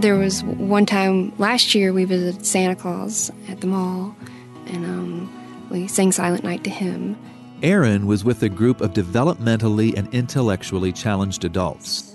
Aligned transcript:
There 0.00 0.16
was 0.16 0.42
one 0.42 0.86
time 0.86 1.30
last 1.36 1.74
year 1.74 1.92
we 1.92 2.06
visited 2.06 2.46
Santa 2.46 2.74
Claus 2.74 3.30
at 3.48 3.60
the 3.60 3.66
mall, 3.66 4.16
and 4.64 4.86
um, 4.86 5.68
we 5.68 5.88
sang 5.88 6.10
Silent 6.10 6.42
Night 6.42 6.64
to 6.64 6.70
him. 6.70 7.18
Erin 7.62 8.06
was 8.06 8.24
with 8.24 8.42
a 8.42 8.48
group 8.48 8.80
of 8.80 8.94
developmentally 8.94 9.94
and 9.94 10.08
intellectually 10.14 10.90
challenged 10.90 11.44
adults. 11.44 12.14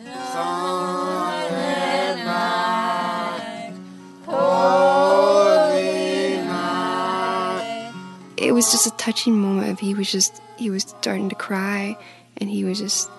It 8.38 8.52
was 8.52 8.72
just 8.72 8.88
a 8.88 8.92
touching 8.98 9.38
moment 9.38 9.70
of 9.70 9.80
he 9.80 9.94
was 9.94 10.12
just 10.12 10.42
he 10.58 10.72
was 10.72 10.82
starting 10.84 11.30
to 11.30 11.36
cry 11.36 11.96
and 12.38 12.50
he 12.50 12.64
was 12.64 12.80
just 12.80 13.12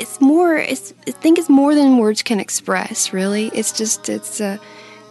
it's 0.00 0.20
more 0.20 0.56
it's 0.56 0.94
I 1.06 1.10
think 1.10 1.38
it's 1.38 1.48
more 1.50 1.74
than 1.74 1.98
words 1.98 2.22
can 2.22 2.40
express 2.40 3.12
really 3.12 3.48
it's 3.54 3.70
just 3.70 4.08
it's 4.08 4.40
uh 4.40 4.56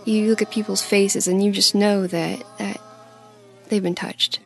you 0.05 0.27
look 0.27 0.41
at 0.41 0.49
people's 0.49 0.81
faces 0.81 1.27
and 1.27 1.43
you 1.43 1.51
just 1.51 1.75
know 1.75 2.07
that 2.07 2.43
that 2.57 2.81
they've 3.69 3.83
been 3.83 3.95
touched 3.95 4.39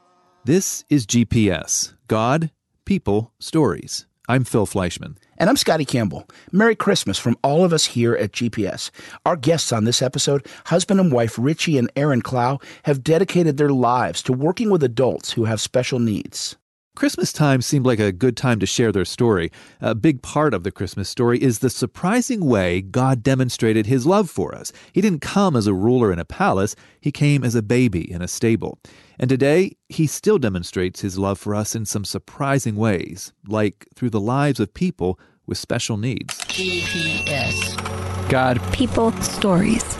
This 0.43 0.83
is 0.89 1.05
GPS 1.07 1.93
God, 2.07 2.51
People, 2.85 3.31
Stories. 3.39 4.05
I'm 4.29 4.43
Phil 4.45 4.65
Fleischman. 4.65 5.15
And 5.37 5.49
I'm 5.49 5.57
Scotty 5.57 5.83
Campbell. 5.83 6.27
Merry 6.51 6.75
Christmas 6.75 7.17
from 7.17 7.37
all 7.43 7.65
of 7.65 7.73
us 7.73 7.85
here 7.85 8.13
at 8.15 8.31
GPS. 8.31 8.89
Our 9.25 9.35
guests 9.35 9.73
on 9.73 9.83
this 9.83 10.01
episode, 10.01 10.45
husband 10.65 10.99
and 10.99 11.11
wife 11.11 11.35
Richie 11.37 11.77
and 11.77 11.91
Erin 11.95 12.21
Clow, 12.21 12.59
have 12.83 13.03
dedicated 13.03 13.57
their 13.57 13.69
lives 13.69 14.21
to 14.23 14.33
working 14.33 14.69
with 14.69 14.83
adults 14.83 15.33
who 15.33 15.45
have 15.45 15.59
special 15.59 15.99
needs. 15.99 16.55
Christmas 16.95 17.33
time 17.33 17.63
seemed 17.63 17.87
like 17.87 17.99
a 17.99 18.11
good 18.11 18.37
time 18.37 18.59
to 18.59 18.67
share 18.67 18.91
their 18.91 19.03
story. 19.03 19.51
A 19.81 19.95
big 19.95 20.21
part 20.21 20.53
of 20.53 20.63
the 20.63 20.71
Christmas 20.71 21.09
story 21.09 21.41
is 21.41 21.59
the 21.59 21.71
surprising 21.71 22.45
way 22.45 22.81
God 22.81 23.23
demonstrated 23.23 23.87
his 23.87 24.05
love 24.05 24.29
for 24.29 24.53
us. 24.53 24.71
He 24.91 25.01
didn't 25.01 25.21
come 25.21 25.55
as 25.55 25.65
a 25.65 25.73
ruler 25.73 26.13
in 26.13 26.19
a 26.19 26.25
palace, 26.25 26.75
he 27.01 27.11
came 27.11 27.43
as 27.43 27.55
a 27.55 27.63
baby 27.63 28.11
in 28.11 28.21
a 28.21 28.27
stable. 28.27 28.77
And 29.17 29.27
today, 29.27 29.75
he 29.89 30.05
still 30.05 30.37
demonstrates 30.37 31.01
his 31.01 31.17
love 31.17 31.39
for 31.39 31.55
us 31.55 31.73
in 31.73 31.85
some 31.85 32.05
surprising 32.05 32.75
ways, 32.75 33.33
like 33.47 33.87
through 33.95 34.11
the 34.11 34.21
lives 34.21 34.59
of 34.59 34.73
people 34.75 35.19
with 35.47 35.57
special 35.57 35.97
needs. 35.97 36.37
GPS. 36.41 38.29
God, 38.29 38.61
People 38.71 39.11
Stories. 39.13 39.97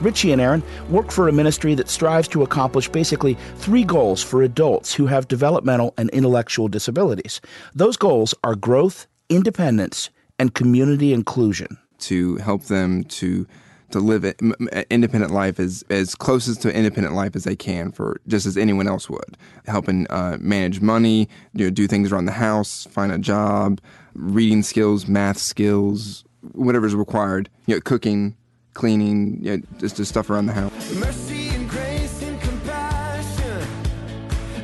Richie 0.00 0.32
and 0.32 0.40
Erin 0.40 0.62
work 0.90 1.10
for 1.10 1.28
a 1.28 1.32
ministry 1.32 1.74
that 1.74 1.88
strives 1.88 2.28
to 2.28 2.42
accomplish 2.42 2.88
basically 2.88 3.36
three 3.56 3.84
goals 3.84 4.22
for 4.22 4.42
adults 4.42 4.94
who 4.94 5.06
have 5.06 5.28
developmental 5.28 5.94
and 5.96 6.10
intellectual 6.10 6.68
disabilities. 6.68 7.40
Those 7.74 7.96
goals 7.96 8.34
are 8.44 8.54
growth, 8.54 9.06
independence, 9.28 10.10
and 10.38 10.54
community 10.54 11.12
inclusion. 11.12 11.78
To 12.00 12.36
help 12.36 12.64
them 12.64 13.04
to 13.04 13.46
to 13.90 14.00
live 14.00 14.24
an 14.24 14.52
independent 14.90 15.32
life 15.32 15.58
as 15.58 15.82
as 15.90 16.14
closest 16.14 16.62
to 16.62 16.74
independent 16.74 17.14
life 17.14 17.34
as 17.34 17.44
they 17.44 17.56
can 17.56 17.90
for 17.90 18.20
just 18.26 18.44
as 18.46 18.56
anyone 18.56 18.86
else 18.86 19.08
would 19.08 19.36
helping 19.66 20.06
uh, 20.10 20.36
manage 20.40 20.80
money 20.80 21.28
you 21.54 21.64
know 21.64 21.70
do 21.70 21.86
things 21.86 22.12
around 22.12 22.26
the 22.26 22.32
house 22.32 22.86
find 22.90 23.10
a 23.10 23.18
job 23.18 23.80
reading 24.14 24.62
skills 24.62 25.08
math 25.08 25.38
skills 25.38 26.22
whatever's 26.52 26.94
required 26.94 27.48
you 27.66 27.74
know 27.74 27.80
cooking 27.80 28.36
cleaning 28.74 29.38
you 29.44 29.56
know, 29.56 29.62
just, 29.78 29.96
just 29.96 30.10
stuff 30.10 30.30
around 30.30 30.46
the 30.46 30.52
house 30.52 30.94
Mercy 30.94 31.48
and 31.48 31.68
grace 31.68 32.22
and 32.22 32.40
compassion. 32.40 33.66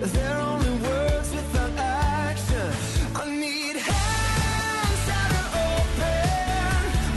They're 0.01 0.39
only 0.39 0.71
words 0.89 1.31
without 1.35 1.71
action. 1.79 2.73
I 3.15 3.31
need 3.31 3.77
hands 3.77 5.09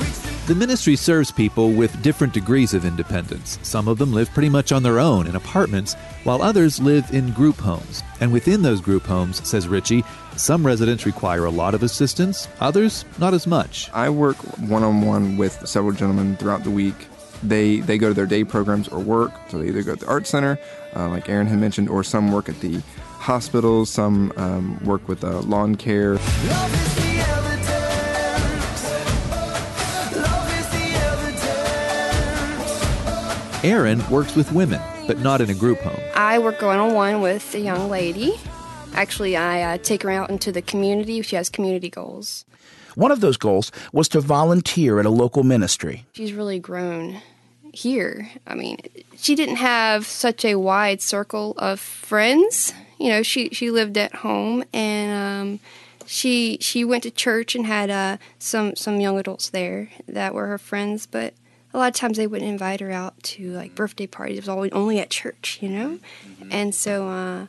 open. 0.01 0.45
The 0.47 0.55
ministry 0.55 0.95
serves 0.95 1.31
people 1.31 1.71
with 1.71 2.01
different 2.01 2.33
degrees 2.33 2.73
of 2.73 2.85
independence. 2.85 3.59
Some 3.63 3.87
of 3.87 3.97
them 3.97 4.13
live 4.13 4.29
pretty 4.31 4.49
much 4.49 4.71
on 4.71 4.81
their 4.83 4.99
own 4.99 5.27
in 5.27 5.35
apartments, 5.35 5.95
while 6.23 6.41
others 6.41 6.79
live 6.79 7.13
in 7.13 7.31
group 7.33 7.57
homes. 7.57 8.01
And 8.21 8.31
within 8.31 8.61
those 8.61 8.79
group 8.81 9.03
homes, 9.05 9.45
says 9.47 9.67
Richie, 9.67 10.05
some 10.37 10.65
residents 10.65 11.05
require 11.05 11.45
a 11.45 11.49
lot 11.49 11.73
of 11.73 11.83
assistance, 11.83 12.47
others 12.59 13.03
not 13.17 13.33
as 13.33 13.47
much. 13.47 13.89
I 13.93 14.09
work 14.09 14.37
one 14.59 14.83
on 14.83 15.01
one 15.01 15.37
with 15.37 15.67
several 15.67 15.93
gentlemen 15.93 16.37
throughout 16.37 16.63
the 16.63 16.71
week. 16.71 16.95
They 17.43 17.81
they 17.81 17.97
go 17.97 18.07
to 18.09 18.13
their 18.13 18.25
day 18.25 18.43
programs 18.43 18.87
or 18.87 18.99
work, 18.99 19.31
so 19.49 19.57
they 19.59 19.67
either 19.67 19.83
go 19.83 19.95
to 19.95 20.05
the 20.05 20.09
art 20.09 20.25
center, 20.27 20.59
uh, 20.95 21.09
like 21.09 21.29
Erin 21.29 21.47
had 21.47 21.59
mentioned, 21.59 21.89
or 21.89 22.03
some 22.03 22.31
work 22.31 22.49
at 22.49 22.59
the 22.61 22.81
hospitals. 23.19 23.89
Some 23.89 24.31
um, 24.37 24.83
work 24.83 25.07
with 25.07 25.23
uh, 25.23 25.41
lawn 25.41 25.75
care. 25.75 26.13
love 26.13 26.73
is 26.73 26.95
the 26.95 27.19
evidence. 27.19 27.69
Love 30.15 30.59
is 30.59 30.69
the 30.71 30.85
evidence. 33.51 33.63
Erin 33.63 34.09
works 34.09 34.35
with 34.35 34.51
women, 34.51 34.81
but 35.05 35.19
not 35.19 35.41
in 35.41 35.49
a 35.49 35.55
group 35.55 35.79
home. 35.79 35.99
I 36.15 36.39
work 36.39 36.61
one 36.61 36.79
on 36.79 36.93
one 36.93 37.21
with 37.21 37.53
a 37.53 37.59
young 37.59 37.89
lady. 37.89 38.39
Actually, 38.97 39.37
I 39.37 39.61
uh, 39.61 39.77
take 39.77 40.01
her 40.01 40.09
out 40.09 40.31
into 40.31 40.51
the 40.51 40.61
community. 40.63 41.21
She 41.21 41.35
has 41.35 41.49
community 41.49 41.87
goals. 41.87 42.45
One 42.95 43.11
of 43.11 43.21
those 43.21 43.37
goals 43.37 43.71
was 43.93 44.09
to 44.09 44.19
volunteer 44.19 44.99
at 44.99 45.05
a 45.05 45.11
local 45.11 45.43
ministry. 45.43 46.07
She's 46.13 46.33
really 46.33 46.57
grown 46.57 47.21
here. 47.71 48.31
I 48.47 48.55
mean, 48.55 48.79
she 49.15 49.35
didn't 49.35 49.57
have 49.57 50.07
such 50.07 50.43
a 50.43 50.55
wide 50.55 51.03
circle 51.03 51.53
of 51.59 51.79
friends. 51.79 52.73
You 52.97 53.09
know, 53.09 53.21
she 53.21 53.49
she 53.49 53.69
lived 53.69 53.99
at 53.99 54.15
home 54.15 54.63
and 54.73 55.11
um, 55.11 55.59
she 56.07 56.57
she 56.59 56.83
went 56.83 57.03
to 57.03 57.11
church 57.11 57.53
and 57.53 57.67
had 57.67 57.91
uh, 57.91 58.17
some 58.39 58.75
some 58.75 58.99
young 58.99 59.19
adults 59.19 59.51
there 59.51 59.91
that 60.07 60.33
were 60.33 60.47
her 60.47 60.57
friends, 60.57 61.05
but 61.05 61.35
a 61.71 61.77
lot 61.77 61.89
of 61.89 61.93
times 61.93 62.17
they 62.17 62.25
wouldn't 62.25 62.49
invite 62.49 62.79
her 62.79 62.89
out 62.89 63.21
to 63.21 63.51
like 63.51 63.75
birthday 63.75 64.07
parties. 64.07 64.37
It 64.37 64.41
was 64.41 64.49
always 64.49 64.71
only 64.71 64.97
at 64.99 65.11
church, 65.11 65.59
you 65.61 65.69
know, 65.69 65.99
and 66.49 66.73
so. 66.73 67.09
Uh, 67.09 67.45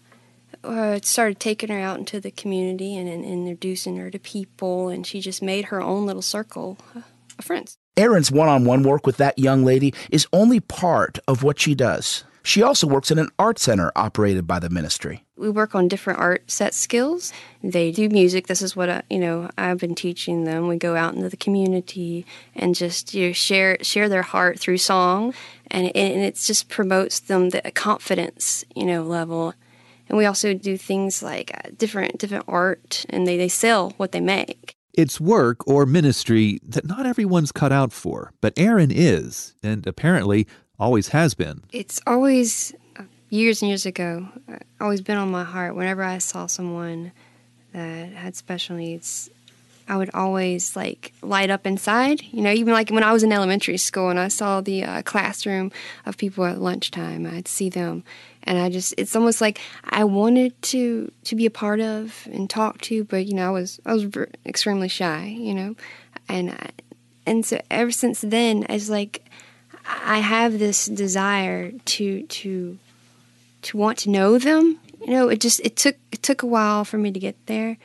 uh, 0.65 1.01
started 1.03 1.41
taking 1.41 1.71
her 1.71 1.79
out 1.79 1.99
into 1.99 2.21
the 2.21 2.31
community 2.31 2.97
and, 2.97 3.09
and 3.09 3.25
introducing 3.25 3.97
her 3.97 4.11
to 4.11 4.19
people, 4.19 4.89
and 4.89 5.07
she 5.07 5.21
just 5.21 5.43
made 5.43 5.67
her 5.67 5.81
own 5.81 6.07
little 6.07 6.23
circle 6.23 6.79
of 6.95 7.45
friends. 7.45 7.79
Erin's 7.97 8.31
one 8.31 8.49
on 8.49 8.65
one 8.65 8.83
work 8.83 9.07
with 9.07 9.17
that 9.17 9.39
young 9.39 9.65
lady 9.65 9.93
is 10.11 10.27
only 10.33 10.61
part 10.61 11.19
of 11.27 11.43
what 11.43 11.59
she 11.59 11.75
does. 11.75 12.25
She 12.49 12.63
also 12.63 12.87
works 12.87 13.11
in 13.11 13.19
an 13.19 13.29
art 13.39 13.59
center 13.59 13.93
operated 13.95 14.47
by 14.47 14.59
the 14.59 14.71
ministry. 14.71 15.25
We 15.37 15.51
work 15.51 15.75
on 15.75 15.87
different 15.87 16.19
art 16.19 16.51
set 16.51 16.73
skills. 16.73 17.31
They 17.63 17.91
do 17.93 18.09
music. 18.09 18.47
This 18.47 18.63
is 18.63 18.75
what 18.75 18.89
I, 18.89 19.03
you 19.11 19.19
know 19.19 19.51
I've 19.59 19.79
been 19.79 19.95
teaching 19.95 20.45
them. 20.45 20.67
We 20.67 20.79
go 20.79 20.97
out 20.97 21.15
into 21.15 21.29
the 21.29 21.37
community 21.37 22.25
and 22.55 22.75
just 22.75 23.13
you 23.13 23.27
know, 23.27 23.33
share 23.33 23.77
share 23.83 24.09
their 24.09 24.23
heart 24.23 24.59
through 24.59 24.79
song, 24.79 25.35
and 25.71 25.95
and 25.95 26.23
it 26.23 26.37
just 26.37 26.71
promotes 26.71 27.21
them 27.21 27.51
the 27.51 27.61
confidence 27.75 28.65
you 28.75 28.87
know 28.87 29.03
level. 29.03 29.55
And 30.09 30.17
we 30.17 30.27
also 30.27 30.55
do 30.55 30.77
things 30.77 31.23
like 31.23 31.51
uh, 31.55 31.71
different 31.77 32.19
different 32.19 32.45
art, 32.49 33.05
and 33.11 33.27
they, 33.27 33.37
they 33.37 33.49
sell 33.49 33.93
what 33.97 34.13
they 34.13 34.21
make. 34.21 34.75
It's 34.95 35.21
work 35.21 35.67
or 35.69 35.87
ministry 35.87 36.59
that 36.67 36.87
not 36.87 37.07
everyone's 37.07 37.53
cut 37.53 37.71
out 37.73 37.93
for, 37.93 38.33
but 38.41 38.53
Erin 38.57 38.91
is, 38.91 39.55
and 39.63 39.87
apparently 39.87 40.47
always 40.79 41.09
has 41.09 41.35
been. 41.35 41.63
It's 41.73 42.01
always 42.07 42.75
uh, 42.99 43.05
years 43.31 43.63
and 43.63 43.69
years 43.69 43.87
ago, 43.87 44.29
uh, 44.49 44.57
always 44.81 45.01
been 45.01 45.19
on 45.19 45.31
my 45.31 45.45
heart. 45.45 45.77
Whenever 45.77 46.03
I 46.03 46.19
saw 46.19 46.47
someone 46.47 47.13
that 47.73 48.13
had 48.13 48.35
special 48.35 48.77
needs, 48.77 49.31
I 49.89 49.97
would 49.97 50.11
always 50.13 50.77
like 50.77 51.13
light 51.23 51.51
up 51.51 51.67
inside. 51.67 52.23
You 52.31 52.43
know, 52.43 52.53
even 52.53 52.75
like 52.75 52.91
when 52.91 53.03
I 53.03 53.13
was 53.13 53.23
in 53.23 53.33
elementary 53.33 53.79
school 53.79 54.11
and 54.11 54.19
I 54.19 54.29
saw 54.29 54.61
the 54.61 54.85
uh, 54.85 55.03
classroom 55.03 55.73
of 56.05 56.17
people 56.17 56.45
at 56.45 56.61
lunchtime, 56.61 57.27
I'd 57.27 57.49
see 57.49 57.71
them, 57.71 58.05
and 58.43 58.59
I 58.59 58.69
just 58.69 58.95
it's 58.99 59.17
almost 59.17 59.41
like 59.41 59.61
I 59.85 60.05
wanted 60.05 60.61
to 60.63 61.11
to 61.25 61.37
be 61.37 61.47
a 61.47 61.51
part 61.51 61.81
of 61.81 62.29
and 62.31 62.49
talk 62.49 62.81
to, 62.83 63.05
but 63.05 63.27
you 63.27 63.35
know, 63.35 63.49
I 63.49 63.51
was 63.51 63.81
I 63.87 63.95
was 63.95 64.07
extremely 64.45 64.89
shy. 64.89 65.27
You 65.27 65.55
know, 65.55 65.77
and 66.29 66.51
I, 66.51 66.71
and 67.27 67.45
so 67.45 67.61
ever 67.71 67.91
since 67.91 68.21
then, 68.21 68.67
it's 68.69 68.91
like 68.91 69.25
I 69.87 70.19
have 70.19 70.59
this 70.59 70.87
desire 70.87 71.73
to 71.73 72.23
to 72.23 72.79
to 73.63 73.77
want 73.77 73.99
to 73.99 74.11
know 74.11 74.39
them. 74.39 74.79
You 75.01 75.13
know, 75.13 75.29
it 75.29 75.41
just 75.41 75.61
it 75.61 75.77
took 75.77 75.97
it 76.13 76.23
took 76.23 76.43
a 76.43 76.47
while 76.47 76.85
for 76.85 76.99
me 76.99 77.11
to 77.11 77.19
get 77.19 77.37
there. 77.47 77.79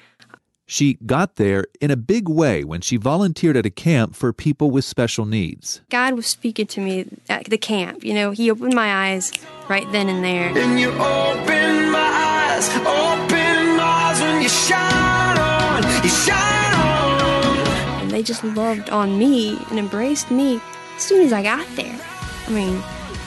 She 0.74 0.98
got 1.06 1.36
there 1.36 1.68
in 1.82 1.92
a 1.92 1.96
big 1.96 2.28
way 2.28 2.64
when 2.64 2.82
she 2.82 2.98
volunteered 2.98 3.56
at 3.56 3.64
a 3.64 3.70
camp 3.70 4.16
for 4.16 4.34
people 4.34 4.72
with 4.72 4.84
special 4.84 5.24
needs. 5.24 5.82
God 5.92 6.16
was 6.16 6.26
speaking 6.26 6.66
to 6.66 6.82
me 6.82 7.06
at 7.30 7.46
the 7.46 7.60
camp. 7.60 8.04
You 8.04 8.16
know, 8.16 8.32
He 8.32 8.50
opened 8.50 8.74
my 8.74 9.12
eyes 9.12 9.32
right 9.70 9.86
then 9.92 10.10
and 10.10 10.24
there. 10.24 10.48
And 10.58 10.80
you 10.80 10.90
open 10.94 11.92
my 11.92 12.00
eyes, 12.00 12.68
open 12.78 13.78
my 13.78 13.84
eyes 13.84 14.20
when 14.20 14.42
you 14.42 14.50
shine 14.50 15.38
on, 15.38 15.84
you 16.04 16.10
shine 16.10 16.74
on. 16.74 18.02
And 18.02 18.10
they 18.10 18.24
just 18.24 18.44
loved 18.44 18.90
on 18.90 19.20
me 19.20 19.60
and 19.70 19.78
embraced 19.78 20.32
me 20.32 20.60
as 20.96 21.04
soon 21.04 21.24
as 21.24 21.32
I 21.32 21.44
got 21.44 21.68
there. 21.76 22.00
I 22.48 22.50
mean, 22.50 22.78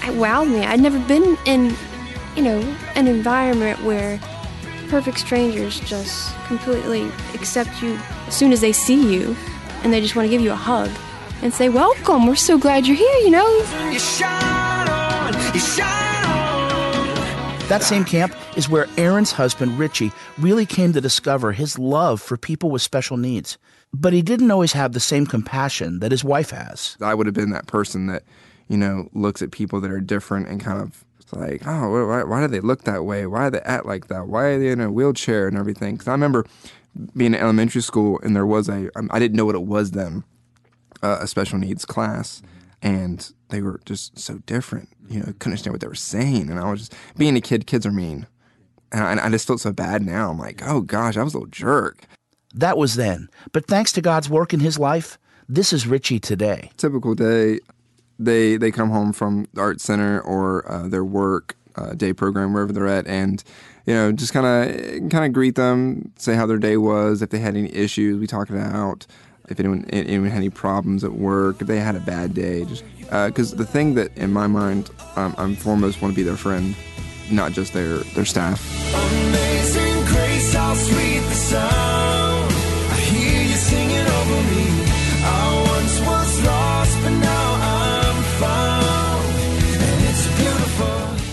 it 0.02 0.18
wowed 0.18 0.50
me. 0.50 0.66
I'd 0.66 0.80
never 0.80 0.98
been 1.06 1.38
in, 1.44 1.76
you 2.34 2.42
know, 2.42 2.58
an 2.96 3.06
environment 3.06 3.84
where 3.84 4.18
perfect 4.86 5.18
strangers 5.18 5.80
just 5.80 6.34
completely 6.46 7.10
accept 7.34 7.82
you 7.82 7.98
as 8.26 8.34
soon 8.34 8.52
as 8.52 8.60
they 8.60 8.72
see 8.72 9.14
you 9.14 9.36
and 9.82 9.92
they 9.92 10.00
just 10.00 10.16
want 10.16 10.26
to 10.26 10.30
give 10.30 10.40
you 10.40 10.52
a 10.52 10.56
hug. 10.56 10.90
and 11.42 11.52
say, 11.52 11.68
Welcome, 11.68 12.26
we're 12.26 12.34
so 12.34 12.56
glad 12.58 12.86
you're 12.86 12.96
here, 12.96 13.18
you 13.18 13.30
know? 13.30 13.46
You 13.92 13.98
shine 13.98 14.88
on, 14.88 15.34
you 15.54 15.60
shine 15.60 16.24
on. 16.24 17.68
That 17.68 17.82
same 17.82 18.04
camp 18.04 18.34
is 18.56 18.68
where 18.68 18.86
Erin's 18.96 19.32
husband, 19.32 19.78
Richie, 19.78 20.12
really 20.38 20.64
came 20.66 20.92
to 20.92 21.00
discover 21.00 21.52
his 21.52 21.78
love 21.78 22.22
for 22.22 22.36
people 22.36 22.70
with 22.70 22.80
special 22.80 23.16
needs. 23.16 23.58
But 23.92 24.12
he 24.12 24.22
didn't 24.22 24.50
always 24.50 24.72
have 24.72 24.92
the 24.92 25.00
same 25.00 25.26
compassion 25.26 25.98
that 25.98 26.12
his 26.12 26.22
wife 26.22 26.50
has. 26.50 26.96
I 27.00 27.14
would 27.14 27.26
have 27.26 27.34
been 27.34 27.50
that 27.50 27.66
person 27.66 28.06
that, 28.06 28.22
you 28.68 28.76
know, 28.76 29.08
looks 29.12 29.42
at 29.42 29.50
people 29.50 29.80
that 29.80 29.90
are 29.90 30.00
different 30.00 30.48
and 30.48 30.60
kind 30.60 30.80
of 30.80 31.04
like, 31.32 31.66
oh, 31.66 32.06
why, 32.06 32.22
why 32.24 32.40
do 32.40 32.48
they 32.48 32.60
look 32.60 32.84
that 32.84 33.04
way? 33.04 33.26
Why 33.26 33.46
do 33.46 33.58
they 33.58 33.64
act 33.64 33.86
like 33.86 34.08
that? 34.08 34.28
Why 34.28 34.44
are 34.44 34.58
they 34.58 34.68
in 34.68 34.80
a 34.80 34.90
wheelchair 34.90 35.48
and 35.48 35.56
everything? 35.56 35.94
Because 35.94 36.08
I 36.08 36.12
remember 36.12 36.44
being 37.16 37.34
in 37.34 37.40
elementary 37.40 37.82
school 37.82 38.20
and 38.22 38.34
there 38.34 38.46
was 38.46 38.68
a, 38.68 38.90
I 39.10 39.18
didn't 39.18 39.36
know 39.36 39.44
what 39.44 39.54
it 39.54 39.62
was 39.62 39.92
then, 39.92 40.24
uh, 41.02 41.18
a 41.20 41.26
special 41.26 41.58
needs 41.58 41.84
class. 41.84 42.42
And 42.82 43.32
they 43.48 43.62
were 43.62 43.80
just 43.84 44.18
so 44.18 44.38
different. 44.46 44.88
You 45.08 45.20
know, 45.20 45.26
couldn't 45.26 45.52
understand 45.52 45.74
what 45.74 45.80
they 45.80 45.88
were 45.88 45.94
saying. 45.94 46.50
And 46.50 46.60
I 46.60 46.70
was 46.70 46.80
just, 46.80 46.94
being 47.16 47.36
a 47.36 47.40
kid, 47.40 47.66
kids 47.66 47.86
are 47.86 47.92
mean. 47.92 48.26
And 48.92 49.02
I, 49.02 49.10
and 49.12 49.20
I 49.20 49.28
just 49.30 49.46
felt 49.46 49.60
so 49.60 49.72
bad 49.72 50.02
now. 50.02 50.30
I'm 50.30 50.38
like, 50.38 50.62
oh 50.64 50.80
gosh, 50.80 51.16
I 51.16 51.22
was 51.22 51.34
a 51.34 51.38
little 51.38 51.50
jerk. 51.50 52.04
That 52.54 52.78
was 52.78 52.94
then. 52.94 53.28
But 53.52 53.66
thanks 53.66 53.92
to 53.92 54.00
God's 54.00 54.30
work 54.30 54.54
in 54.54 54.60
his 54.60 54.78
life, 54.78 55.18
this 55.48 55.72
is 55.72 55.86
Richie 55.86 56.20
today. 56.20 56.70
typical 56.76 57.14
day, 57.14 57.60
they 58.18 58.56
they 58.56 58.70
come 58.70 58.90
home 58.90 59.12
from 59.12 59.46
the 59.54 59.60
art 59.60 59.80
center 59.80 60.20
or 60.20 60.70
uh, 60.70 60.88
their 60.88 61.04
work 61.04 61.56
uh, 61.76 61.92
day 61.94 62.12
program 62.12 62.52
wherever 62.52 62.72
they're 62.72 62.88
at, 62.88 63.06
and 63.06 63.42
you 63.86 63.94
know 63.94 64.12
just 64.12 64.32
kind 64.32 64.46
of 64.46 65.10
kind 65.10 65.24
of 65.24 65.32
greet 65.32 65.54
them, 65.54 66.12
say 66.16 66.34
how 66.34 66.46
their 66.46 66.58
day 66.58 66.76
was, 66.76 67.22
if 67.22 67.30
they 67.30 67.38
had 67.38 67.56
any 67.56 67.72
issues, 67.74 68.18
we 68.18 68.26
talk 68.26 68.50
it 68.50 68.56
out. 68.56 69.06
If 69.48 69.60
anyone 69.60 69.84
anyone 69.90 70.30
had 70.30 70.38
any 70.38 70.50
problems 70.50 71.04
at 71.04 71.12
work, 71.12 71.60
if 71.60 71.68
they 71.68 71.78
had 71.78 71.94
a 71.94 72.00
bad 72.00 72.34
day, 72.34 72.64
just 72.64 72.82
because 73.00 73.52
the 73.52 73.66
thing 73.66 73.94
that 73.94 74.16
in 74.16 74.32
my 74.32 74.46
mind 74.46 74.90
um, 75.14 75.34
I'm 75.38 75.54
foremost 75.54 76.02
want 76.02 76.14
to 76.14 76.16
be 76.16 76.24
their 76.24 76.36
friend, 76.36 76.74
not 77.30 77.52
just 77.52 77.72
their 77.72 77.98
their 77.98 78.24
staff. 78.24 78.60
Amazing 78.94 80.04
grace, 80.06 80.52
how 80.52 80.74
sweet 80.74 81.20
the 81.20 81.34
sound. 81.34 82.25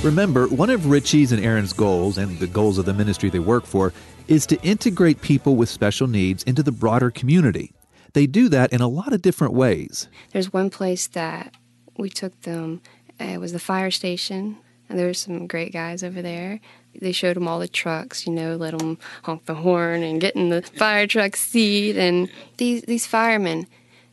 Remember, 0.03 0.49
one 0.49 0.69
of 0.69 0.87
Richie's 0.87 1.31
and 1.31 1.41
Erin's 1.41 1.71
goals, 1.71 2.17
and 2.17 2.37
the 2.39 2.47
goals 2.47 2.77
of 2.77 2.83
the 2.83 2.93
ministry 2.93 3.29
they 3.29 3.39
work 3.39 3.65
for, 3.65 3.93
is 4.27 4.45
to 4.47 4.61
integrate 4.61 5.21
people 5.21 5.55
with 5.55 5.69
special 5.69 6.07
needs 6.07 6.43
into 6.43 6.61
the 6.61 6.73
broader 6.73 7.09
community. 7.09 7.71
They 8.11 8.27
do 8.27 8.49
that 8.49 8.73
in 8.73 8.81
a 8.81 8.89
lot 8.89 9.13
of 9.13 9.21
different 9.21 9.53
ways. 9.53 10.09
There's 10.31 10.51
one 10.51 10.69
place 10.69 11.07
that 11.07 11.55
we 11.97 12.09
took 12.09 12.41
them, 12.41 12.81
it 13.17 13.39
was 13.39 13.53
the 13.53 13.59
fire 13.59 13.91
station, 13.91 14.57
and 14.89 14.99
there 14.99 15.07
were 15.07 15.13
some 15.13 15.47
great 15.47 15.71
guys 15.71 16.03
over 16.03 16.21
there. 16.21 16.59
They 16.93 17.13
showed 17.13 17.37
them 17.37 17.47
all 17.47 17.59
the 17.59 17.69
trucks, 17.69 18.27
you 18.27 18.33
know, 18.33 18.57
let 18.57 18.77
them 18.77 18.97
honk 19.23 19.45
the 19.45 19.55
horn 19.55 20.03
and 20.03 20.19
get 20.19 20.35
in 20.35 20.49
the 20.49 20.63
fire 20.63 21.07
truck 21.07 21.37
seat. 21.37 21.95
And 21.95 22.29
these, 22.57 22.81
these 22.81 23.07
firemen, 23.07 23.67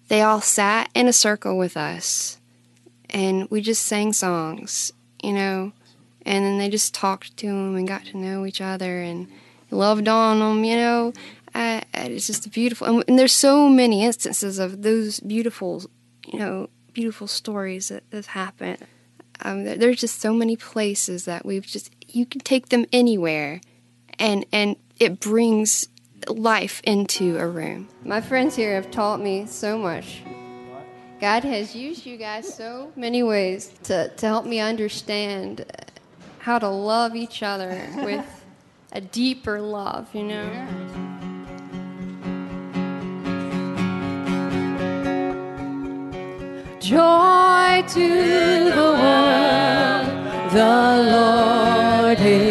they 0.06 0.22
all 0.22 0.40
sat 0.40 0.88
in 0.94 1.08
a 1.08 1.12
circle 1.12 1.58
with 1.58 1.76
us, 1.76 2.38
and 3.08 3.50
we 3.50 3.60
just 3.60 3.84
sang 3.84 4.12
songs, 4.12 4.92
you 5.20 5.32
know, 5.32 5.72
and 6.26 6.44
then 6.44 6.58
they 6.58 6.68
just 6.68 6.94
talked 6.94 7.36
to 7.38 7.46
him 7.46 7.76
and 7.76 7.88
got 7.88 8.04
to 8.06 8.16
know 8.18 8.44
each 8.46 8.60
other 8.60 9.00
and 9.00 9.28
loved 9.70 10.08
on 10.08 10.38
them, 10.40 10.64
you 10.64 10.76
know. 10.76 11.12
Uh, 11.54 11.80
it's 11.94 12.26
just 12.28 12.50
beautiful, 12.52 12.86
and, 12.86 13.04
and 13.08 13.18
there's 13.18 13.32
so 13.32 13.68
many 13.68 14.04
instances 14.04 14.58
of 14.58 14.82
those 14.82 15.18
beautiful, 15.20 15.82
you 16.26 16.38
know, 16.38 16.68
beautiful 16.92 17.26
stories 17.26 17.88
that 17.88 18.04
have 18.12 18.26
happened. 18.26 18.78
Um, 19.42 19.64
there- 19.64 19.76
there's 19.76 20.00
just 20.00 20.20
so 20.20 20.32
many 20.32 20.54
places 20.56 21.24
that 21.24 21.44
we've 21.46 21.66
just 21.66 21.90
you 22.08 22.26
can 22.26 22.40
take 22.40 22.68
them 22.68 22.86
anywhere, 22.92 23.60
and 24.18 24.44
and 24.52 24.76
it 24.98 25.18
brings 25.20 25.88
life 26.28 26.80
into 26.84 27.38
a 27.38 27.46
room. 27.48 27.88
My 28.04 28.20
friends 28.20 28.54
here 28.56 28.74
have 28.74 28.90
taught 28.90 29.20
me 29.20 29.46
so 29.46 29.78
much. 29.78 30.22
God 31.20 31.44
has 31.44 31.74
used 31.74 32.04
you 32.06 32.16
guys 32.16 32.52
so 32.54 32.92
many 32.96 33.22
ways 33.22 33.72
to, 33.84 34.08
to 34.16 34.26
help 34.26 34.44
me 34.46 34.58
understand 34.60 35.64
how 36.50 36.58
to 36.58 36.68
love 36.68 37.14
each 37.14 37.44
other 37.44 37.80
with 38.02 38.44
a 38.90 39.00
deeper 39.00 39.60
love, 39.60 40.12
you 40.12 40.24
know? 40.24 40.50
Joy 46.80 47.84
to 47.94 48.08
the 48.78 48.88
world, 49.00 50.08
the 50.50 50.76
Lord 51.14 52.18
is 52.18 52.49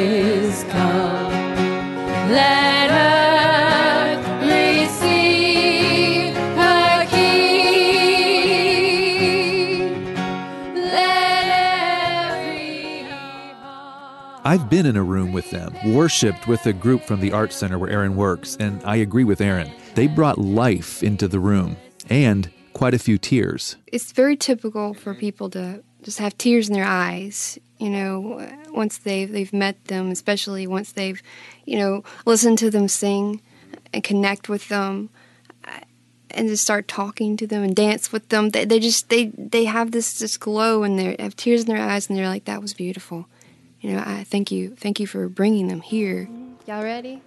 I've 14.49 14.67
been 14.67 14.87
in 14.87 14.97
a 14.97 15.03
room 15.03 15.31
with 15.31 15.51
them, 15.51 15.75
worshiped 15.93 16.47
with 16.47 16.65
a 16.65 16.73
group 16.73 17.03
from 17.03 17.19
the 17.19 17.33
art 17.33 17.53
center 17.53 17.77
where 17.77 17.91
Erin 17.91 18.15
works, 18.15 18.57
and 18.59 18.81
I 18.83 18.95
agree 18.95 19.23
with 19.23 19.41
Erin. 19.41 19.71
They 19.93 20.07
brought 20.07 20.39
life 20.39 21.03
into 21.03 21.27
the 21.27 21.39
room 21.39 21.77
and 22.09 22.49
quite 22.73 22.95
a 22.95 22.97
few 22.97 23.19
tears. 23.19 23.75
It's 23.85 24.11
very 24.11 24.35
typical 24.35 24.95
for 24.95 25.13
people 25.13 25.51
to 25.51 25.83
just 26.01 26.17
have 26.17 26.35
tears 26.39 26.67
in 26.67 26.73
their 26.73 26.83
eyes, 26.83 27.59
you 27.77 27.91
know, 27.91 28.43
once 28.69 28.97
they've, 28.97 29.31
they've 29.31 29.53
met 29.53 29.85
them, 29.85 30.09
especially 30.09 30.65
once 30.65 30.93
they've, 30.93 31.21
you 31.65 31.77
know, 31.77 32.03
listened 32.25 32.57
to 32.57 32.71
them 32.71 32.87
sing 32.87 33.43
and 33.93 34.03
connect 34.03 34.49
with 34.49 34.67
them 34.67 35.11
uh, 35.63 35.81
and 36.31 36.47
just 36.47 36.63
start 36.63 36.87
talking 36.87 37.37
to 37.37 37.45
them 37.45 37.61
and 37.61 37.75
dance 37.75 38.11
with 38.11 38.29
them. 38.29 38.49
They, 38.49 38.65
they 38.65 38.79
just, 38.79 39.09
they, 39.09 39.25
they 39.25 39.65
have 39.65 39.91
this, 39.91 40.17
this 40.17 40.37
glow 40.37 40.81
and 40.81 40.97
they 40.97 41.15
have 41.19 41.35
tears 41.35 41.61
in 41.61 41.67
their 41.67 41.83
eyes 41.87 42.09
and 42.09 42.17
they're 42.17 42.27
like, 42.27 42.45
that 42.45 42.63
was 42.63 42.73
beautiful. 42.73 43.27
You 43.81 43.93
know, 43.93 44.03
I 44.05 44.23
thank 44.25 44.51
you. 44.51 44.75
Thank 44.75 44.99
you 44.99 45.07
for 45.07 45.29
bringing 45.29 45.67
them 45.67 45.81
here. 45.81 46.29
Y'all 46.67 46.83
ready? 46.83 47.21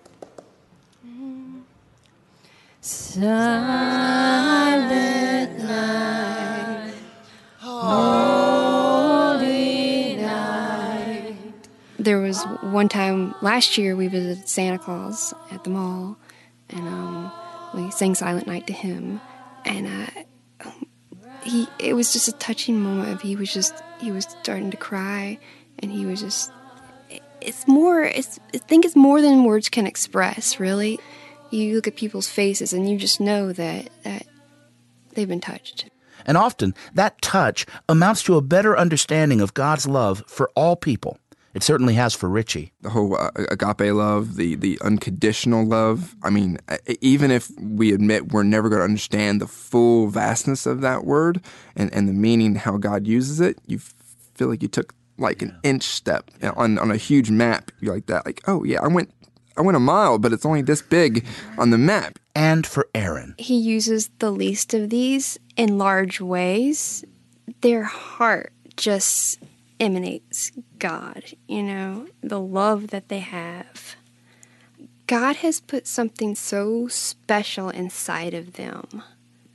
Silent 2.84 3.28
night, 5.58 6.94
holy 7.58 8.56
night. 10.16 11.36
There 11.98 12.18
was 12.18 12.42
one 12.60 12.88
time 12.88 13.36
last 13.40 13.78
year 13.78 13.94
we 13.94 14.08
visited 14.08 14.48
Santa 14.48 14.78
Claus 14.78 15.32
at 15.52 15.62
the 15.62 15.70
mall, 15.70 16.16
and 16.70 16.88
um, 16.88 17.30
we 17.72 17.88
sang 17.92 18.16
Silent 18.16 18.48
Night 18.48 18.66
to 18.66 18.72
him, 18.72 19.20
and 19.64 19.86
uh, 19.86 20.70
he 21.44 21.68
it 21.78 21.94
was 21.94 22.12
just 22.12 22.26
a 22.26 22.32
touching 22.32 22.80
moment. 22.80 23.10
Of 23.12 23.20
he 23.22 23.36
was 23.36 23.52
just 23.52 23.74
he 24.00 24.10
was 24.10 24.26
starting 24.42 24.72
to 24.72 24.76
cry, 24.76 25.38
and 25.82 25.90
he 25.90 26.06
was 26.06 26.22
just 26.22 26.52
it's 27.40 27.66
more 27.66 28.02
it's 28.02 28.38
I 28.54 28.58
think 28.58 28.84
it's 28.84 28.96
more 28.96 29.20
than 29.20 29.44
words 29.44 29.68
can 29.68 29.86
express. 29.86 30.58
Really, 30.60 30.98
you 31.50 31.74
look 31.74 31.88
at 31.88 31.96
people's 31.96 32.28
faces 32.28 32.72
and 32.72 32.88
you 32.88 32.96
just 32.96 33.20
know 33.20 33.52
that 33.52 33.88
that 34.04 34.26
they've 35.14 35.28
been 35.28 35.40
touched. 35.40 35.90
And 36.24 36.36
often, 36.36 36.74
that 36.94 37.20
touch 37.20 37.66
amounts 37.88 38.22
to 38.24 38.36
a 38.36 38.42
better 38.42 38.78
understanding 38.78 39.40
of 39.40 39.54
God's 39.54 39.88
love 39.88 40.22
for 40.28 40.50
all 40.54 40.76
people. 40.76 41.18
It 41.54 41.62
certainly 41.62 41.94
has 41.94 42.14
for 42.14 42.30
Richie. 42.30 42.72
the 42.80 42.90
whole 42.90 43.14
uh, 43.14 43.30
agape 43.50 43.92
love, 43.92 44.36
the 44.36 44.54
the 44.54 44.78
unconditional 44.82 45.66
love. 45.66 46.14
I 46.22 46.30
mean, 46.30 46.58
uh, 46.68 46.78
even 47.00 47.30
if 47.30 47.50
we 47.60 47.92
admit 47.92 48.32
we're 48.32 48.42
never 48.42 48.68
going 48.70 48.80
to 48.80 48.84
understand 48.84 49.40
the 49.40 49.46
full 49.46 50.06
vastness 50.06 50.64
of 50.64 50.80
that 50.80 51.04
word 51.04 51.42
and, 51.76 51.92
and 51.92 52.08
the 52.08 52.14
meaning, 52.14 52.54
how 52.54 52.78
God 52.78 53.06
uses 53.06 53.40
it, 53.40 53.58
you 53.66 53.78
f- 53.78 53.92
feel 54.34 54.48
like 54.48 54.62
you 54.62 54.68
took 54.68 54.94
like 55.18 55.42
an 55.42 55.58
inch 55.62 55.82
step 55.82 56.30
on 56.42 56.78
on 56.78 56.90
a 56.90 56.96
huge 56.96 57.30
map. 57.30 57.70
You're 57.80 57.94
like 57.94 58.06
that, 58.06 58.26
like, 58.26 58.40
oh 58.46 58.64
yeah, 58.64 58.80
I 58.82 58.88
went 58.88 59.10
I 59.56 59.62
went 59.62 59.76
a 59.76 59.80
mile, 59.80 60.18
but 60.18 60.32
it's 60.32 60.46
only 60.46 60.62
this 60.62 60.82
big 60.82 61.26
on 61.58 61.70
the 61.70 61.78
map. 61.78 62.18
And 62.34 62.66
for 62.66 62.88
Erin. 62.94 63.34
he 63.36 63.58
uses 63.58 64.08
the 64.18 64.30
least 64.30 64.72
of 64.72 64.88
these 64.88 65.38
in 65.56 65.76
large 65.76 66.20
ways. 66.20 67.04
Their 67.60 67.84
heart 67.84 68.52
just 68.76 69.38
emanates 69.78 70.50
God, 70.78 71.24
you 71.46 71.62
know, 71.62 72.08
the 72.22 72.40
love 72.40 72.88
that 72.88 73.08
they 73.08 73.18
have. 73.18 73.96
God 75.06 75.36
has 75.36 75.60
put 75.60 75.86
something 75.86 76.34
so 76.34 76.88
special 76.88 77.68
inside 77.68 78.32
of 78.32 78.54
them. 78.54 79.02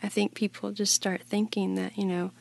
I 0.04 0.10
think 0.10 0.36
people 0.36 0.72
just 0.72 0.94
start 0.94 1.24
thinking 1.24 1.76
that, 1.76 1.98
you 1.98 2.06
know, 2.06 2.32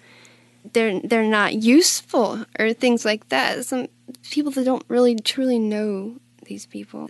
they're 0.73 1.01
they're 1.01 1.25
not 1.25 1.55
useful 1.55 2.45
or 2.59 2.73
things 2.73 3.05
like 3.05 3.29
that. 3.29 3.65
Some 3.65 3.89
people 4.31 4.53
that 4.53 4.65
don't 4.65 4.85
really 4.89 5.17
truly 5.17 5.59
know 5.59 6.17
these 6.45 6.67
people 6.67 7.09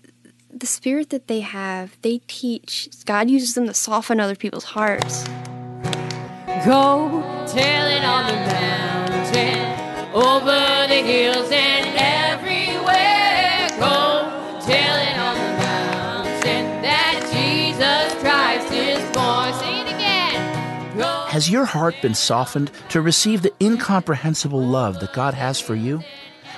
the 0.58 0.66
spirit 0.66 1.10
that 1.10 1.28
they 1.28 1.40
have, 1.40 1.96
they 2.02 2.20
teach. 2.26 2.88
God 3.04 3.28
uses 3.28 3.54
them 3.54 3.66
to 3.66 3.74
soften 3.74 4.20
other 4.20 4.36
people's 4.36 4.64
hearts. 4.64 5.24
Go 6.64 7.22
tell 7.46 7.86
it 7.88 8.02
on 8.02 8.26
the 8.26 8.36
mountain, 8.52 10.14
over 10.14 10.86
the 10.88 11.02
hills 11.02 11.50
and 11.52 11.75
Has 21.36 21.50
your 21.50 21.66
heart 21.66 21.94
been 22.00 22.14
softened 22.14 22.70
to 22.88 23.02
receive 23.02 23.42
the 23.42 23.52
incomprehensible 23.62 24.58
love 24.58 25.00
that 25.00 25.12
God 25.12 25.34
has 25.34 25.60
for 25.60 25.74
you? 25.74 26.00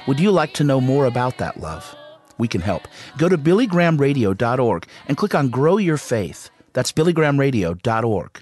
Would 0.07 0.21
you 0.21 0.31
like 0.31 0.53
to 0.53 0.63
know 0.63 0.81
more 0.81 1.07
about 1.07 1.39
that 1.39 1.59
love? 1.59 1.97
We 2.39 2.47
can 2.47 2.61
help. 2.61 2.87
Go 3.17 3.29
to 3.29 3.37
billygrahamradio.org 3.37 4.87
and 5.09 5.17
click 5.17 5.35
on 5.35 5.49
Grow 5.49 5.79
Your 5.79 5.97
Faith. 5.97 6.51
That's 6.75 6.93
billygrahamradio.org. 6.93 8.41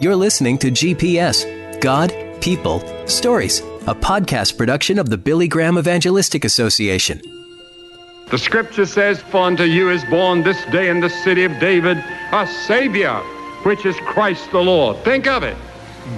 You're 0.00 0.16
listening 0.16 0.58
to 0.58 0.72
GPS 0.72 1.80
God, 1.80 2.12
People, 2.40 2.82
Stories, 3.06 3.60
a 3.86 3.94
podcast 3.94 4.58
production 4.58 4.98
of 4.98 5.08
the 5.08 5.18
Billy 5.18 5.46
Graham 5.46 5.78
Evangelistic 5.78 6.44
Association. 6.44 7.22
The 8.28 8.38
scripture 8.38 8.86
says, 8.86 9.20
For 9.20 9.42
unto 9.42 9.62
you 9.62 9.90
is 9.90 10.04
born 10.06 10.42
this 10.42 10.64
day 10.72 10.88
in 10.88 10.98
the 10.98 11.10
city 11.10 11.44
of 11.44 11.52
David 11.60 11.98
a 12.32 12.48
Savior, 12.66 13.22
which 13.64 13.84
is 13.84 13.96
Christ 13.96 14.50
the 14.50 14.60
Lord. 14.60 14.98
Think 15.04 15.26
of 15.26 15.42
it 15.42 15.56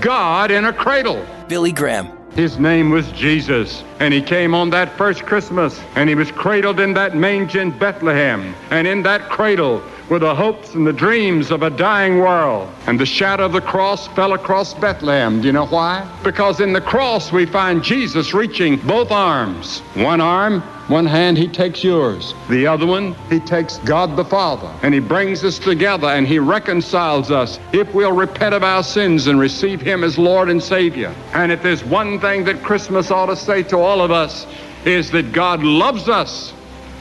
God 0.01 0.51
in 0.51 0.65
a 0.65 0.73
cradle. 0.73 1.25
Billy 1.49 1.73
Graham. 1.73 2.11
His 2.33 2.59
name 2.59 2.91
was 2.91 3.11
Jesus, 3.13 3.83
and 3.99 4.13
he 4.13 4.21
came 4.21 4.55
on 4.55 4.69
that 4.71 4.93
first 4.99 5.23
Christmas, 5.23 5.81
and 5.95 6.07
he 6.09 6.15
was 6.15 6.31
cradled 6.31 6.81
in 6.81 6.93
that 6.93 7.17
manger 7.17 7.63
in 7.63 7.71
Bethlehem. 7.71 8.55
And 8.71 8.87
in 8.87 9.03
that 9.05 9.31
cradle 9.31 9.83
were 10.09 10.19
the 10.19 10.35
hopes 10.35 10.75
and 10.75 10.87
the 10.87 10.93
dreams 10.93 11.51
of 11.51 11.63
a 11.63 11.71
dying 11.71 12.19
world. 12.19 12.69
And 12.87 12.99
the 12.99 13.07
shadow 13.07 13.47
of 13.47 13.53
the 13.53 13.61
cross 13.61 14.07
fell 14.09 14.35
across 14.35 14.75
Bethlehem. 14.75 15.41
Do 15.41 15.47
you 15.47 15.53
know 15.53 15.67
why? 15.67 16.09
Because 16.23 16.61
in 16.61 16.73
the 16.73 16.81
cross 16.81 17.33
we 17.33 17.47
find 17.47 17.83
Jesus 17.83 18.33
reaching 18.33 18.77
both 18.77 19.11
arms. 19.11 19.81
One 19.95 20.21
arm, 20.21 20.61
one 20.89 21.07
hand, 21.07 21.37
he 21.37 21.49
takes 21.49 21.83
yours. 21.83 22.35
The 22.49 22.67
other 22.67 22.87
one, 22.87 23.15
he 23.29 23.41
takes 23.41 23.79
God 23.79 24.15
the 24.15 24.25
Father. 24.25 24.73
And 24.83 24.95
he 24.95 25.01
brings 25.01 25.43
us 25.43 25.59
together 25.59 26.07
and 26.07 26.27
he 26.27 26.39
reconciles 26.39 27.31
us 27.31 27.59
if 27.73 27.93
we'll 27.93 28.13
repent 28.13 28.55
of 28.55 28.63
our 28.63 28.85
sins 28.85 29.27
and 29.27 29.41
receive 29.41 29.81
him 29.81 30.05
as 30.05 30.17
Lord 30.17 30.49
and 30.49 30.63
Savior. 30.63 31.13
And 31.33 31.51
if 31.51 31.63
there's 31.63 31.85
one 31.85 32.21
thing 32.21 32.45
that 32.45 32.63
Christmas 32.63 33.11
ought 33.11 33.27
to 33.27 33.37
say 33.37 33.65
to 33.65 33.79
all 33.79 34.01
of 34.01 34.11
us, 34.13 34.47
is 34.85 35.11
that 35.11 35.33
God 35.33 35.65
loves 35.65 36.09
us. 36.09 36.55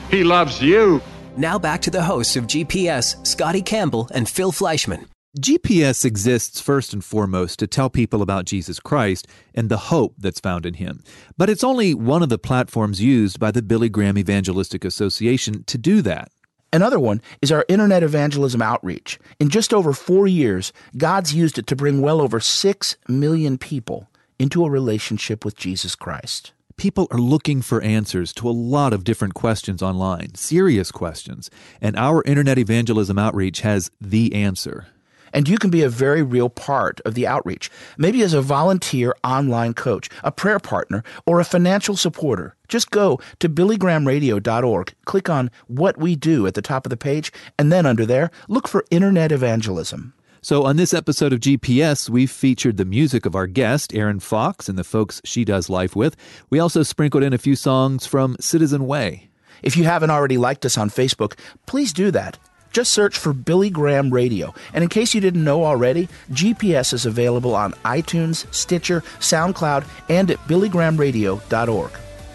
He 0.09 0.23
loves 0.23 0.61
you. 0.61 1.01
Now 1.37 1.59
back 1.59 1.81
to 1.81 1.91
the 1.91 2.03
hosts 2.03 2.37
of 2.37 2.47
GPS, 2.47 3.25
Scotty 3.27 3.61
Campbell 3.61 4.09
and 4.13 4.27
Phil 4.27 4.53
Fleischman. 4.53 5.07
GPS 5.37 6.05
exists 6.05 6.61
first 6.61 6.93
and 6.93 7.03
foremost 7.03 7.59
to 7.59 7.67
tell 7.67 7.89
people 7.89 8.21
about 8.21 8.45
Jesus 8.45 8.79
Christ 8.79 9.27
and 9.53 9.67
the 9.67 9.77
hope 9.77 10.13
that's 10.17 10.39
found 10.39 10.65
in 10.65 10.75
him. 10.75 11.03
But 11.37 11.49
it's 11.49 11.63
only 11.63 11.93
one 11.93 12.23
of 12.23 12.29
the 12.29 12.37
platforms 12.37 13.01
used 13.01 13.37
by 13.37 13.51
the 13.51 13.61
Billy 13.61 13.89
Graham 13.89 14.17
Evangelistic 14.17 14.85
Association 14.85 15.65
to 15.65 15.77
do 15.77 16.01
that. 16.03 16.31
Another 16.71 17.01
one 17.01 17.21
is 17.41 17.51
our 17.51 17.65
Internet 17.67 18.01
Evangelism 18.01 18.61
Outreach. 18.61 19.19
In 19.37 19.49
just 19.49 19.73
over 19.73 19.91
four 19.91 20.27
years, 20.27 20.71
God's 20.95 21.33
used 21.33 21.57
it 21.57 21.67
to 21.67 21.75
bring 21.75 21.99
well 21.99 22.21
over 22.21 22.39
six 22.39 22.95
million 23.09 23.57
people 23.57 24.09
into 24.39 24.63
a 24.63 24.69
relationship 24.69 25.43
with 25.43 25.57
Jesus 25.57 25.95
Christ. 25.95 26.53
People 26.77 27.07
are 27.09 27.19
looking 27.19 27.61
for 27.61 27.81
answers 27.81 28.33
to 28.33 28.49
a 28.49 28.51
lot 28.51 28.91
of 28.91 29.05
different 29.05 29.33
questions 29.33 29.81
online, 29.81 30.35
serious 30.35 30.91
questions, 30.91 31.49
and 31.79 31.95
our 31.95 32.21
Internet 32.23 32.57
Evangelism 32.57 33.17
Outreach 33.17 33.61
has 33.61 33.91
the 34.01 34.35
answer. 34.35 34.87
And 35.31 35.47
you 35.47 35.57
can 35.57 35.69
be 35.69 35.83
a 35.83 35.89
very 35.89 36.21
real 36.21 36.49
part 36.49 36.99
of 37.05 37.13
the 37.13 37.25
outreach, 37.25 37.71
maybe 37.97 38.21
as 38.23 38.33
a 38.33 38.41
volunteer 38.41 39.15
online 39.23 39.73
coach, 39.73 40.09
a 40.21 40.33
prayer 40.33 40.59
partner, 40.59 41.01
or 41.25 41.39
a 41.39 41.45
financial 41.45 41.95
supporter. 41.95 42.57
Just 42.67 42.91
go 42.91 43.21
to 43.39 43.47
billygrahamradio.org, 43.47 44.93
click 45.05 45.29
on 45.29 45.51
What 45.67 45.97
We 45.97 46.17
Do 46.17 46.45
at 46.45 46.55
the 46.55 46.61
top 46.61 46.85
of 46.85 46.89
the 46.89 46.97
page, 46.97 47.31
and 47.57 47.71
then 47.71 47.85
under 47.85 48.05
there, 48.05 48.31
look 48.49 48.67
for 48.67 48.83
Internet 48.91 49.31
Evangelism. 49.31 50.13
So, 50.45 50.63
on 50.65 50.75
this 50.75 50.93
episode 50.93 51.33
of 51.33 51.39
GPS, 51.39 52.07
we've 52.07 52.29
featured 52.29 52.77
the 52.77 52.85
music 52.85 53.25
of 53.25 53.33
our 53.33 53.47
guest, 53.47 53.95
Erin 53.95 54.19
Fox, 54.19 54.69
and 54.69 54.77
the 54.77 54.83
folks 54.83 55.19
she 55.25 55.43
does 55.43 55.71
life 55.71 55.95
with. 55.95 56.15
We 56.51 56.59
also 56.59 56.83
sprinkled 56.83 57.23
in 57.23 57.33
a 57.33 57.39
few 57.39 57.55
songs 57.55 58.05
from 58.05 58.37
Citizen 58.39 58.85
Way. 58.85 59.31
If 59.63 59.75
you 59.75 59.85
haven't 59.85 60.11
already 60.11 60.37
liked 60.37 60.63
us 60.63 60.77
on 60.77 60.91
Facebook, 60.91 61.33
please 61.65 61.91
do 61.91 62.11
that. 62.11 62.37
Just 62.71 62.93
search 62.93 63.17
for 63.17 63.33
Billy 63.33 63.71
Graham 63.71 64.11
Radio. 64.11 64.53
And 64.71 64.83
in 64.83 64.89
case 64.91 65.15
you 65.15 65.19
didn't 65.19 65.43
know 65.43 65.65
already, 65.65 66.09
GPS 66.29 66.93
is 66.93 67.07
available 67.07 67.55
on 67.55 67.73
iTunes, 67.83 68.45
Stitcher, 68.53 69.01
SoundCloud, 69.17 69.83
and 70.09 70.29
at 70.29 70.37
billygrahamradio.org. 70.47 71.91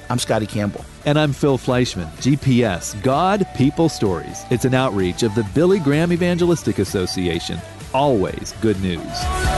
I'm 0.09 0.19
Scotty 0.19 0.47
Campbell. 0.47 0.85
And 1.05 1.17
I'm 1.17 1.33
Phil 1.33 1.59
Fleischman. 1.59 2.11
GPS, 2.17 3.01
God, 3.05 3.47
People, 3.57 3.89
Stories. 3.89 4.43
It's 4.51 4.65
an 4.65 4.75
outreach 4.75 5.23
of 5.23 5.33
the 5.37 5.45
Billy 5.55 5.79
Graham 5.79 6.13
Evangelistic 6.13 6.81
Association. 6.81 7.61
Always 7.93 8.53
good 8.61 8.81
news. 8.81 9.50